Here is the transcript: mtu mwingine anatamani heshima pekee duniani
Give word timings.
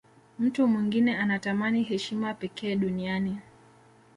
mtu 0.39 0.67
mwingine 0.67 1.17
anatamani 1.17 1.83
heshima 1.83 2.33
pekee 2.33 2.75
duniani 2.75 3.37